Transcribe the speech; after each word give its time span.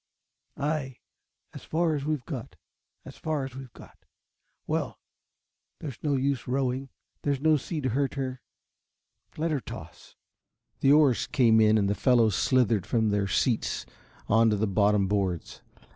"Ay, 0.57 0.97
as 1.53 1.63
far 1.63 1.93
as 1.93 2.05
we've 2.05 2.25
got 2.25 2.55
as 3.05 3.17
far 3.17 3.45
as 3.45 3.55
we've 3.55 3.71
got. 3.73 3.99
Well, 4.65 4.99
there's 5.77 6.01
no 6.01 6.15
use 6.15 6.47
rowing, 6.47 6.89
there's 7.21 7.39
no 7.39 7.55
sea 7.55 7.81
to 7.81 7.89
hurt 7.89 8.15
her, 8.15 8.41
let 9.37 9.51
her 9.51 9.61
toss." 9.61 10.15
The 10.79 10.91
oars 10.91 11.27
came 11.27 11.61
in 11.61 11.77
and 11.77 11.87
the 11.87 11.93
fellows 11.93 12.35
slithered 12.35 12.87
from 12.87 13.09
their 13.11 13.27
seats 13.27 13.85
on 14.27 14.49
to 14.49 14.55
the 14.55 14.65
bottom 14.65 15.05
boards. 15.07 15.61